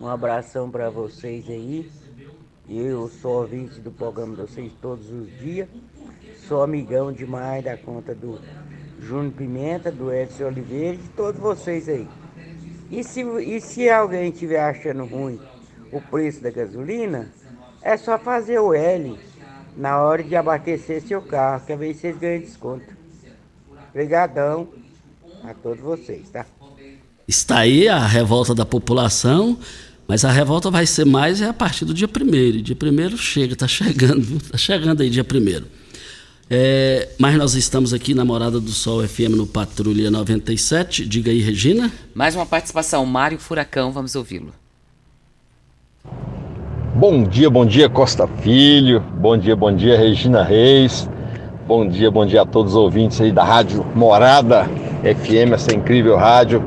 [0.00, 1.90] Um abração para vocês aí.
[2.68, 5.68] Eu sou ouvinte do programa de vocês todos os dias.
[6.48, 8.40] Sou amigão demais da conta do
[9.02, 12.08] Júnior Pimenta, do Edson Oliveira e de todos vocês aí.
[12.90, 15.38] E se, e se alguém estiver achando ruim
[15.92, 17.30] o preço da gasolina,
[17.82, 19.18] é só fazer o L
[19.76, 22.96] na hora de abastecer seu carro, que ver se vocês ganham desconto.
[23.90, 24.68] Obrigadão
[25.44, 26.46] a todos vocês, tá?
[27.26, 29.58] Está aí a revolta da população,
[30.06, 32.62] mas a revolta vai ser mais é a partir do dia primeiro.
[32.62, 35.66] Dia primeiro chega, está chegando, está chegando aí dia primeiro.
[36.50, 41.06] É, mas nós estamos aqui na Morada do Sol FM no Patrulha 97.
[41.06, 41.92] Diga aí, Regina.
[42.14, 44.54] Mais uma participação, Mário Furacão, vamos ouvi-lo.
[46.94, 51.08] Bom dia, bom dia Costa Filho, bom dia, bom dia Regina Reis,
[51.66, 54.64] bom dia, bom dia a todos os ouvintes aí da Rádio Morada
[55.04, 56.64] FM, essa incrível rádio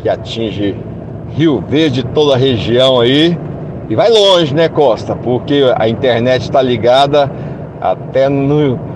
[0.00, 0.74] que atinge
[1.36, 3.38] Rio Verde, toda a região aí.
[3.88, 5.14] E vai longe, né, Costa?
[5.14, 7.30] Porque a internet está ligada
[7.80, 8.93] até no,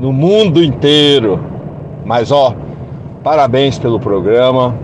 [0.00, 1.38] no mundo inteiro.
[2.04, 2.54] Mas ó,
[3.22, 4.74] parabéns pelo programa,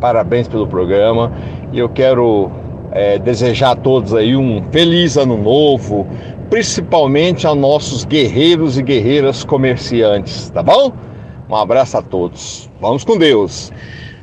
[0.00, 1.32] parabéns pelo programa.
[1.72, 2.50] E eu quero
[2.92, 6.06] é, desejar a todos aí um feliz ano novo,
[6.48, 10.92] principalmente a nossos guerreiros e guerreiras comerciantes, tá bom?
[11.48, 12.70] Um abraço a todos.
[12.80, 13.72] Vamos com Deus.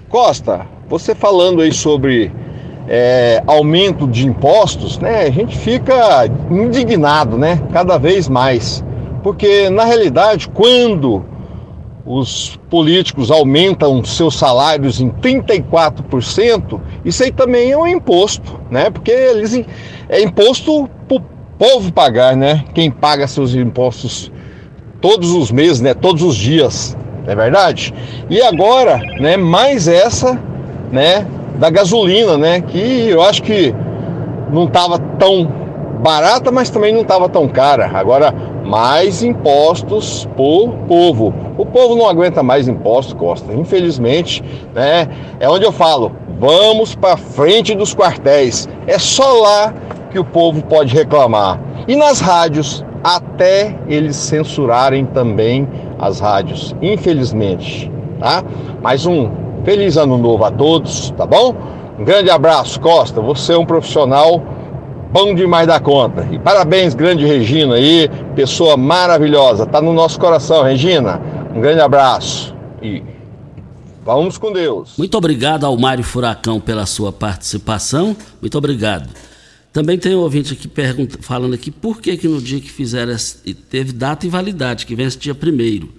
[0.10, 2.32] Costa, você falando aí sobre
[2.88, 5.22] é, aumento de impostos, né?
[5.24, 7.62] A gente fica indignado, né?
[7.72, 8.84] Cada vez mais.
[9.24, 11.26] Porque, na realidade, quando
[12.06, 18.90] os políticos aumentam seus salários em 34%, isso aí também é um imposto, né?
[18.90, 19.66] Porque eles
[20.10, 21.22] é imposto para o
[21.58, 22.66] povo pagar, né?
[22.74, 24.30] Quem paga seus impostos
[25.00, 25.94] todos os meses, né?
[25.94, 27.94] Todos os dias, não é verdade?
[28.30, 29.38] E agora, né?
[29.38, 30.38] Mais essa,
[30.92, 31.26] né?
[31.58, 32.60] Da gasolina, né?
[32.60, 33.74] Que eu acho que
[34.52, 35.46] não estava tão
[36.02, 37.90] barata, mas também não estava tão cara.
[37.94, 38.34] Agora
[38.64, 41.34] mais impostos por povo.
[41.58, 43.54] O povo não aguenta mais impostos, Costa.
[43.54, 44.44] Infelizmente,
[44.74, 45.08] né?
[45.40, 48.68] É onde eu falo, vamos para frente dos quartéis.
[48.88, 49.74] É só lá
[50.12, 51.60] que o povo pode reclamar.
[51.88, 55.68] E nas rádios, até eles censurarem também
[56.00, 58.44] as rádios, infelizmente, tá?
[58.82, 59.30] Mais um
[59.64, 61.54] feliz ano novo a todos, tá bom?
[62.00, 63.22] Um grande abraço, Costa.
[63.22, 64.42] Você é um profissional
[65.14, 66.28] bom demais da conta.
[66.32, 69.64] E parabéns, grande Regina aí, pessoa maravilhosa.
[69.64, 71.22] Tá no nosso coração, Regina.
[71.56, 73.04] Um grande abraço e
[74.04, 74.96] vamos com Deus.
[74.98, 78.18] Muito obrigado ao Mário Furacão pela sua participação.
[78.42, 79.08] Muito obrigado.
[79.72, 83.16] Também tem um ouvinte aqui pergunta, falando aqui por que, que no dia que fizeram,
[83.70, 85.94] teve data e validade, que vence dia primeiro.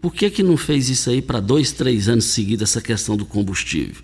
[0.00, 3.26] Por que, que não fez isso aí para dois, três anos seguidos, essa questão do
[3.26, 4.02] combustível?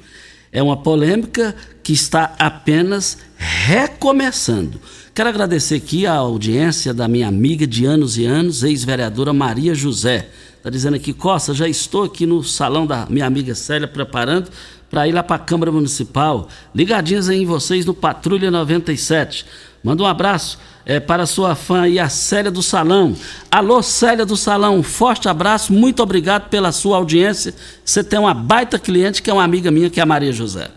[0.56, 4.80] É uma polêmica que está apenas recomeçando.
[5.14, 10.30] Quero agradecer aqui a audiência da minha amiga de anos e anos, ex-vereadora Maria José.
[10.56, 14.50] Está dizendo aqui, Costa, já estou aqui no salão da minha amiga Célia preparando
[14.90, 16.48] para ir lá para a Câmara Municipal.
[16.74, 19.44] Ligadinhas aí em vocês no Patrulha 97.
[19.82, 23.16] Manda um abraço é, para sua fã aí, a Célia do Salão.
[23.50, 27.54] Alô, Célia do Salão, um forte abraço, muito obrigado pela sua audiência.
[27.84, 30.70] Você tem uma baita cliente que é uma amiga minha, que é a Maria José.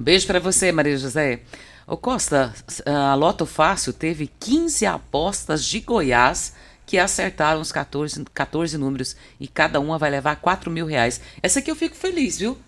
[0.00, 1.42] Um beijo para você, Maria José.
[1.86, 2.54] Ô Costa,
[2.86, 6.54] a Loto Fácil teve 15 apostas de Goiás
[6.86, 11.20] que acertaram os 14, 14 números e cada uma vai levar 4 mil reais.
[11.42, 12.58] Essa aqui eu fico feliz, viu?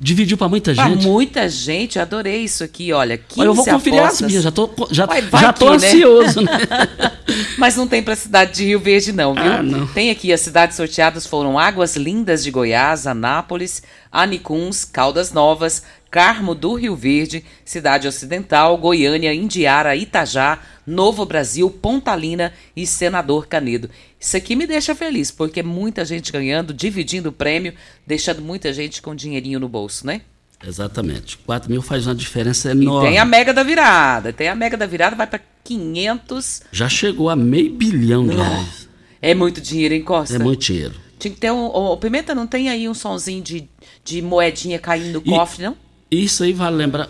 [0.00, 0.86] Dividiu para muita gente.
[0.86, 3.18] Para muita gente, adorei isso aqui, olha.
[3.18, 4.22] 15 olha, eu vou conferir apostas.
[4.22, 6.52] as minhas, já tô, já, Ué, já tô aqui, ansioso, né?
[6.52, 7.12] né?
[7.58, 9.42] Mas não tem para a cidade de Rio Verde, não, viu?
[9.42, 9.88] Ah, não.
[9.88, 13.82] Tem aqui, as cidades sorteadas foram Águas Lindas de Goiás, Anápolis,
[14.12, 22.52] Anicuns, Caldas Novas, Carmo do Rio Verde, Cidade Ocidental, Goiânia, Indiara, Itajá, Novo Brasil, Pontalina
[22.74, 23.90] e Senador Canedo.
[24.20, 27.72] Isso aqui me deixa feliz, porque muita gente ganhando, dividindo o prêmio,
[28.06, 30.22] deixando muita gente com dinheirinho no bolso, né?
[30.66, 31.38] Exatamente.
[31.38, 33.08] 4 mil faz uma diferença enorme.
[33.08, 34.32] E tem a mega da virada.
[34.32, 36.62] Tem a mega da virada, vai para 500.
[36.72, 38.88] Já chegou a meio bilhão de reais.
[39.22, 40.34] É muito dinheiro, hein, Costa?
[40.34, 40.94] É muito dinheiro.
[41.18, 41.66] Tinha que ter um.
[41.66, 43.68] O Pimenta não tem aí um sonzinho de,
[44.04, 45.76] de moedinha caindo no e, cofre, não?
[46.10, 47.08] Isso aí vale lembrar.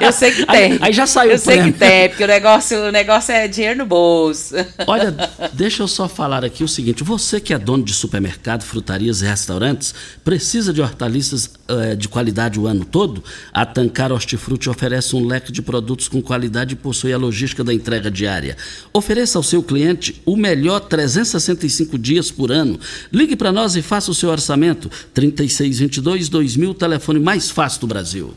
[0.00, 0.72] Eu sei que tem.
[0.72, 3.78] Aí, aí já saiu Eu sei que tem, porque o negócio, o negócio é dinheiro
[3.78, 4.54] no bolso.
[4.86, 5.14] Olha,
[5.52, 9.26] deixa eu só falar aqui o seguinte: você que é dono de supermercado, frutarias e
[9.26, 9.94] restaurantes,
[10.24, 13.22] precisa de hortaliças uh, de qualidade o ano todo?
[13.52, 17.72] A Tancar Hortifruti oferece um leque de produtos com qualidade e possui a logística da
[17.72, 18.56] entrega diária.
[18.92, 22.78] Ofereça ao seu cliente o melhor 365 dias por ano.
[23.12, 24.90] Ligue para nós e faça o seu orçamento.
[25.12, 28.34] 3622 2000, telefone mais fácil do Brasil.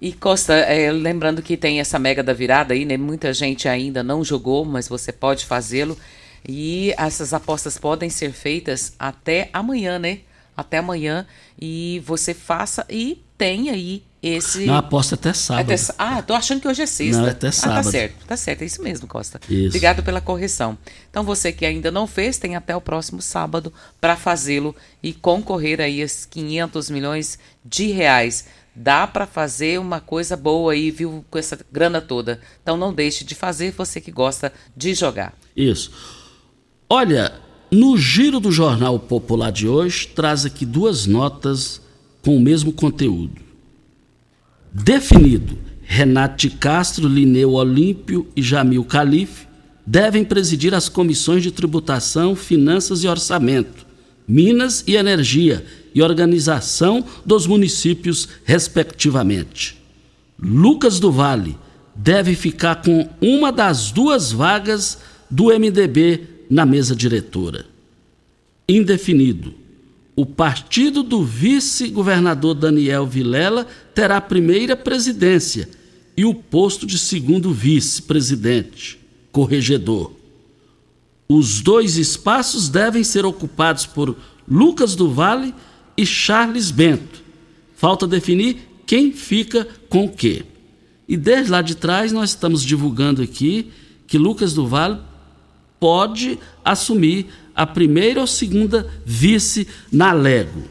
[0.00, 2.96] E Costa, é, lembrando que tem essa mega da virada aí, né?
[2.96, 5.96] Muita gente ainda não jogou, mas você pode fazê-lo.
[6.48, 10.20] E essas apostas podem ser feitas até amanhã, né?
[10.56, 11.26] Até amanhã.
[11.60, 14.64] E você faça e tem aí esse.
[14.66, 15.70] Não, aposta até sábado.
[15.72, 15.94] Até...
[15.98, 17.20] Ah, tô achando que hoje é sexta.
[17.20, 17.80] Não, é até sábado.
[17.80, 19.40] Ah, tá certo, tá certo, é isso mesmo, Costa.
[19.48, 19.68] Isso.
[19.68, 20.78] Obrigado pela correção.
[21.10, 25.80] Então você que ainda não fez, tem até o próximo sábado para fazê-lo e concorrer
[25.80, 28.46] aí a 500 milhões de reais
[28.80, 32.40] dá para fazer uma coisa boa aí, viu, com essa grana toda.
[32.62, 35.34] Então não deixe de fazer, você que gosta de jogar.
[35.54, 35.90] Isso.
[36.88, 37.34] Olha,
[37.70, 41.80] no giro do Jornal Popular de hoje, traz aqui duas notas
[42.22, 43.40] com o mesmo conteúdo.
[44.72, 45.58] Definido.
[45.82, 49.48] Renate Castro, Lineu Olímpio e Jamil Calife
[49.84, 53.84] devem presidir as comissões de tributação, finanças e orçamento,
[54.28, 59.80] Minas e Energia e organização dos municípios, respectivamente.
[60.42, 61.56] Lucas do Vale
[61.94, 64.98] deve ficar com uma das duas vagas
[65.30, 67.66] do MDB na mesa diretora.
[68.68, 69.54] Indefinido.
[70.16, 75.68] O partido do vice-governador Daniel Vilela terá a primeira presidência
[76.16, 78.98] e o posto de segundo vice-presidente,
[79.32, 80.12] corregedor.
[81.28, 84.16] Os dois espaços devem ser ocupados por
[84.48, 85.54] Lucas do Vale
[86.00, 87.22] e Charles Bento.
[87.76, 90.46] Falta definir quem fica com o quê.
[91.06, 93.70] E desde lá de trás nós estamos divulgando aqui
[94.06, 94.98] que Lucas do Vale
[95.78, 100.62] pode assumir a primeira ou segunda vice na Lego.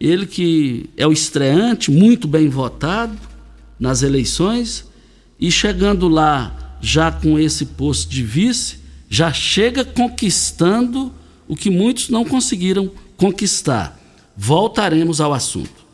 [0.00, 3.18] Ele que é o estreante, muito bem votado
[3.78, 4.86] nas eleições,
[5.38, 8.78] e chegando lá já com esse posto de vice,
[9.10, 11.12] já chega conquistando
[11.46, 13.97] o que muitos não conseguiram conquistar.
[14.40, 15.84] Voltaremos ao assunto.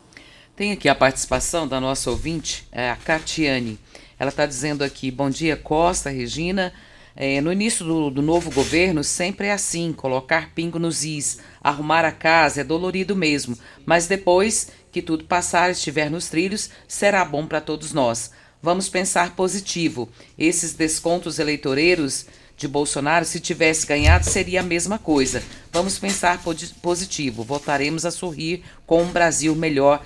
[0.55, 3.79] Tem aqui a participação da nossa ouvinte, é a Catiane.
[4.19, 6.71] Ela está dizendo aqui: Bom dia, Costa, Regina.
[7.15, 12.05] É, no início do, do, novo governo, sempre é assim: colocar pingo nos is, arrumar
[12.05, 17.47] a casa é dolorido mesmo, mas depois que tudo passar, estiver nos trilhos, será bom
[17.47, 18.29] para todos nós.
[18.61, 20.07] Vamos pensar positivo.
[20.37, 22.27] Esses descontos eleitoreiros
[22.57, 25.43] de Bolsonaro, se tivesse ganhado, seria a mesma coisa.
[25.71, 26.41] Vamos pensar
[26.81, 27.43] positivo.
[27.43, 30.03] Voltaremos a sorrir com um Brasil melhor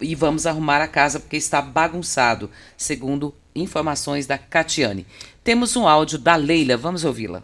[0.00, 5.06] e vamos arrumar a casa porque está bagunçado, segundo informações da Catiane.
[5.42, 7.42] Temos um áudio da Leila, vamos ouvi-la.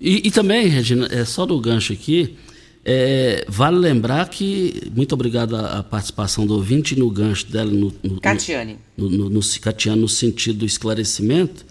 [0.00, 2.36] E, e, também, Regina, é só do gancho aqui,
[2.84, 8.20] é, vale lembrar que, muito obrigado à, participação do ouvinte no gancho dela, no, no
[8.20, 8.78] Catiane.
[8.96, 11.66] No, no, no, Catiane, no sentido do esclarecimento,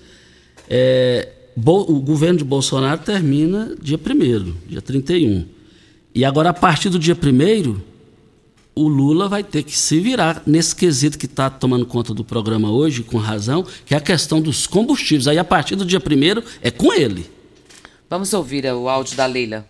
[0.70, 1.30] é,
[1.66, 5.46] o governo de Bolsonaro termina dia 1 dia 31.
[6.14, 7.98] E agora, a partir do dia 1
[8.76, 12.70] o Lula vai ter que se virar nesse quesito que está tomando conta do programa
[12.70, 15.28] hoje, com razão, que é a questão dos combustíveis.
[15.28, 17.28] Aí, a partir do dia 1 é com ele.
[18.08, 19.66] Vamos ouvir o áudio da Leila.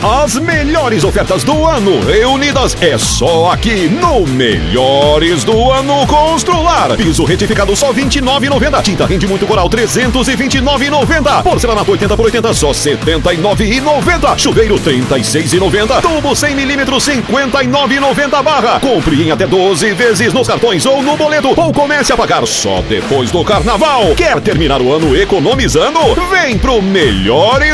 [0.03, 6.95] As melhores ofertas do ano reunidas é só aqui no Melhores do Ano Constrular.
[6.95, 8.83] Piso retificado só 29,90.
[8.83, 11.43] Tinta rende muito coral 329,90.
[11.43, 14.39] Porcelanato 80 por 80 só 79,90.
[14.39, 16.03] Chuveiro 36,90.
[16.03, 18.81] Tubo 100 milímetros 59,90 barra.
[18.81, 22.83] Compre em até 12 vezes nos cartões ou no boleto ou comece a pagar só
[22.83, 24.15] depois do carnaval.
[24.17, 25.99] Quer terminar o ano economizando?
[26.31, 27.74] Vem pro Melhores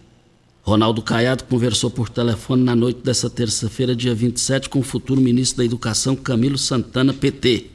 [0.64, 5.57] Ronaldo Caiado conversou por telefone na noite dessa terça-feira, dia 27, com o futuro ministro
[5.57, 7.66] da Educação, Camilo Santana, PT.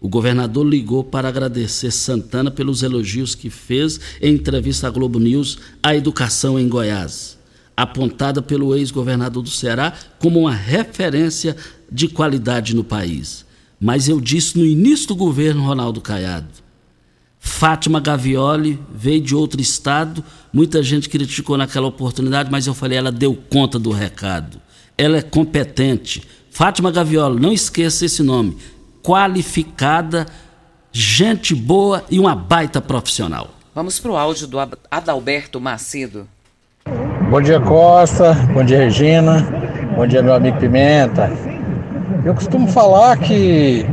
[0.00, 5.58] O governador ligou para agradecer Santana pelos elogios que fez em entrevista à Globo News
[5.82, 7.36] à educação em Goiás,
[7.76, 11.56] apontada pelo ex-governador do Ceará como uma referência
[11.90, 13.44] de qualidade no país.
[13.80, 16.61] Mas eu disse no início do governo Ronaldo Caiado,
[17.44, 23.10] Fátima Gavioli veio de outro estado, muita gente criticou naquela oportunidade, mas eu falei, ela
[23.10, 24.60] deu conta do recado.
[24.96, 26.22] Ela é competente.
[26.52, 28.56] Fátima Gavioli, não esqueça esse nome.
[29.02, 30.24] Qualificada,
[30.92, 33.50] gente boa e uma baita profissional.
[33.74, 36.28] Vamos para o áudio do Adalberto Macedo.
[37.28, 38.34] Bom dia, Costa.
[38.54, 39.42] Bom dia, Regina.
[39.96, 41.28] Bom dia, meu amigo Pimenta.
[42.24, 43.84] Eu costumo falar que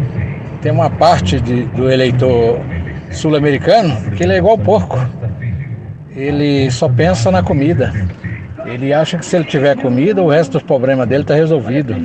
[0.61, 2.59] tem uma parte de, do eleitor
[3.11, 4.97] sul-americano que ele é igual porco.
[6.15, 7.93] ele só pensa na comida.
[8.65, 11.95] Ele acha que se ele tiver comida, o resto dos problemas dele está resolvido.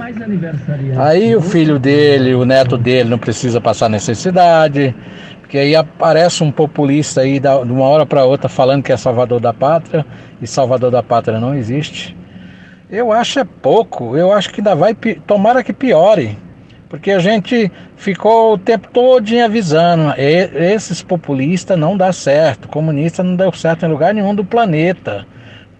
[0.97, 4.95] Aí o filho dele, o neto dele não precisa passar necessidade,
[5.41, 9.41] porque aí aparece um populista aí de uma hora para outra falando que é salvador
[9.41, 10.07] da pátria
[10.41, 12.17] e salvador da pátria não existe.
[12.89, 14.95] Eu acho é pouco, eu acho que ainda vai,
[15.27, 16.39] tomara que piore,
[16.89, 23.37] porque a gente ficou o tempo todo avisando, esses populistas não dá certo, comunista não
[23.37, 25.27] deu certo em lugar nenhum do planeta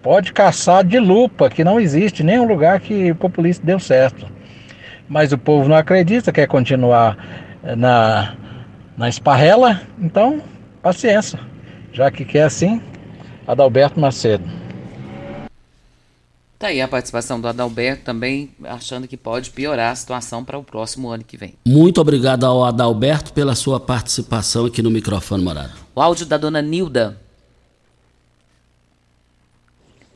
[0.05, 4.27] pode caçar de lupa, que não existe nenhum lugar que populista deu certo.
[5.09, 7.17] Mas o povo não acredita, quer continuar
[7.63, 8.35] eh, na,
[8.95, 10.43] na esparrela, então
[10.79, 11.39] paciência.
[11.91, 12.79] Já que quer assim,
[13.47, 14.43] Adalberto Macedo.
[16.65, 20.63] Tá aí a participação do Adalberto também, achando que pode piorar a situação para o
[20.63, 21.53] próximo ano que vem.
[21.63, 25.73] Muito obrigado ao Adalberto pela sua participação aqui no microfone morado.
[25.93, 27.21] O áudio da dona Nilda.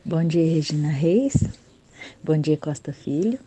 [0.04, 1.36] Bom dia, Regina Reis.
[2.20, 3.38] Bom dia, Costa Filho.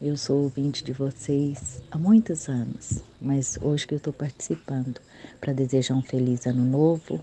[0.00, 4.98] Eu sou ouvinte de vocês há muitos anos, mas hoje que eu estou participando
[5.42, 7.22] para desejar um feliz ano novo,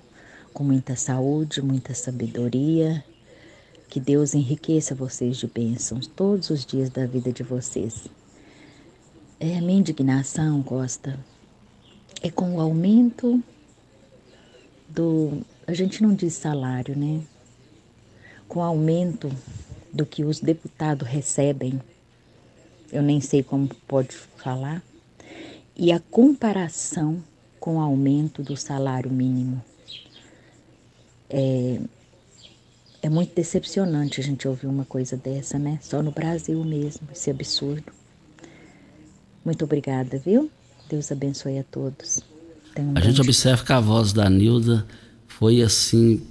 [0.53, 3.03] com muita saúde, muita sabedoria.
[3.93, 8.07] Que Deus enriqueça vocês de bênçãos todos os dias da vida de vocês.
[9.39, 11.19] É a minha indignação, Costa,
[12.19, 13.39] é com o aumento
[14.89, 15.43] do.
[15.67, 17.21] A gente não diz salário, né?
[18.47, 19.29] com o aumento
[19.93, 21.79] do que os deputados recebem,
[22.91, 24.81] eu nem sei como pode falar,
[25.75, 27.23] e a comparação
[27.59, 29.63] com o aumento do salário mínimo.
[31.29, 31.79] É,
[33.03, 35.77] é muito decepcionante a gente ouvir uma coisa dessa, né?
[35.81, 37.91] Só no Brasil mesmo, esse absurdo.
[39.43, 40.49] Muito obrigada, viu?
[40.89, 42.21] Deus abençoe a todos.
[42.79, 43.23] Um a gente dia.
[43.23, 44.87] observa que a voz da Nilda
[45.27, 46.25] foi assim,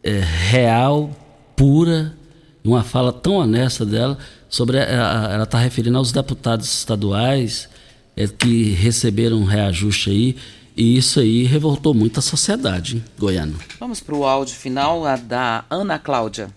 [0.00, 1.10] é, real
[1.56, 2.14] pura,
[2.62, 4.16] uma fala tão honesta dela
[4.48, 7.68] sobre ela está referindo aos deputados estaduais
[8.16, 10.36] é, que receberam um reajuste aí
[10.76, 13.54] e isso aí revoltou muito a sociedade hein, goiana.
[13.78, 16.50] Vamos para o áudio final a da Ana Cláudia.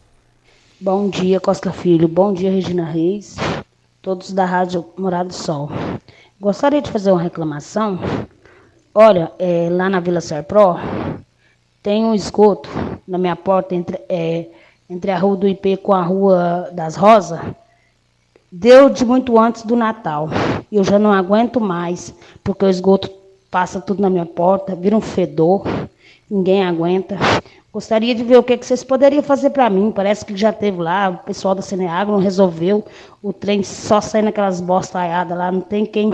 [0.80, 3.36] Bom dia Costa Filho, bom dia Regina Reis,
[4.02, 5.70] todos da Rádio Morado do Sol.
[6.40, 8.00] Gostaria de fazer uma reclamação.
[8.94, 10.76] Olha, é, lá na Vila Serpro
[11.82, 12.70] tem um esgoto
[13.08, 14.48] na minha porta entre é,
[14.90, 17.40] entre a Rua do IP com a Rua das Rosas,
[18.52, 20.30] deu de muito antes do Natal.
[20.72, 23.10] Eu já não aguento mais, porque o esgoto
[23.54, 25.64] passa tudo na minha porta, vira um fedor,
[26.28, 27.16] ninguém aguenta.
[27.72, 29.92] Gostaria de ver o que, que vocês poderiam fazer para mim.
[29.92, 32.84] Parece que já teve lá, o pessoal da Cineagro não resolveu.
[33.22, 36.10] O trem só sai naquelas bostalhadas lá, não tem quem,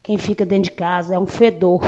[0.00, 1.80] quem fica dentro de casa, é um fedor.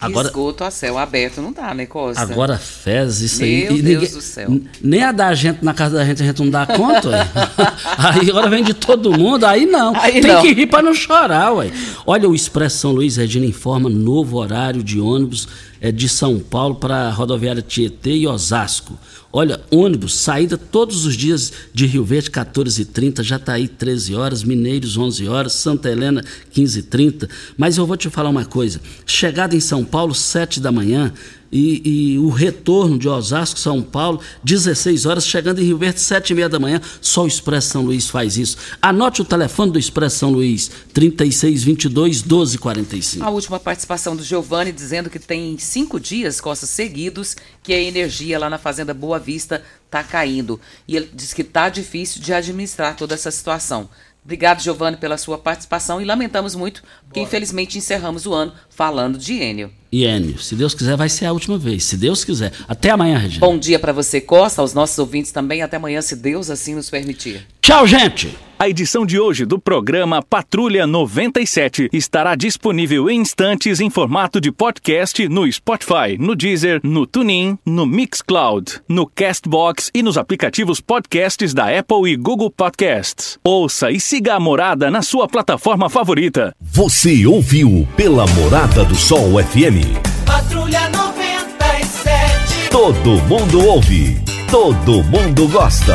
[0.00, 2.22] Agora, esgoto a céu aberto não dá, né, Costa?
[2.22, 3.60] Agora fez isso Meu aí.
[3.64, 4.60] Meu Deus ninguém, do céu.
[4.80, 7.28] Nem a da gente na casa da gente a gente não dá conta, ué.
[7.98, 9.94] aí agora vem de todo mundo, aí não.
[9.94, 10.40] Aí Tem não.
[10.40, 11.70] que rir para não chorar, ué.
[12.06, 15.46] Olha, o Expresso São Luís, Regina informa novo horário de ônibus
[15.80, 18.98] é, de São Paulo para a rodoviária Tietê e Osasco.
[19.32, 25.28] Olha, ônibus, saída todos os dias de Rio Verde, 14h30, Jataí, 13 horas, Mineiros, 11
[25.28, 27.28] horas, Santa Helena, 15h30.
[27.56, 31.12] Mas eu vou te falar uma coisa: chegada em São Paulo, 7 da manhã,
[31.52, 36.30] e, e, o retorno de Osasco, São Paulo, 16 horas, chegando em Rio Verde, 7
[36.30, 36.80] e meia da manhã.
[37.00, 38.56] Só o Expresso São Luís faz isso.
[38.80, 43.24] Anote o telefone do Expresso São Luís, 3622 1245.
[43.24, 48.38] A última participação do Giovanni dizendo que tem cinco dias, costas seguidos, que a energia
[48.38, 50.60] lá na Fazenda Boa Vista está caindo.
[50.86, 53.88] E ele diz que está difícil de administrar toda essa situação.
[54.24, 57.26] Obrigado, Giovanni, pela sua participação e lamentamos muito porque, Bora.
[57.26, 59.70] infelizmente, encerramos o ano falando de Enio.
[59.92, 61.84] E Enio, se Deus quiser, vai ser a última vez.
[61.84, 62.50] Se Deus quiser.
[62.66, 63.46] Até amanhã, Regina.
[63.46, 65.60] Bom dia para você, Costa, aos nossos ouvintes também.
[65.60, 67.46] Até amanhã, se Deus assim nos permitir.
[67.60, 68.34] Tchau, gente!
[68.60, 74.52] A edição de hoje do programa Patrulha 97 estará disponível em instantes em formato de
[74.52, 81.54] podcast no Spotify, no Deezer, no TuneIn, no Mixcloud, no Castbox e nos aplicativos podcasts
[81.54, 83.38] da Apple e Google Podcasts.
[83.42, 86.54] Ouça e siga a Morada na sua plataforma favorita.
[86.60, 88.26] Você ouviu pela
[88.70, 89.80] Morada do Sol FM.
[90.24, 92.68] Patrulha 97.
[92.70, 94.16] Todo mundo ouve,
[94.48, 95.86] todo mundo gosta.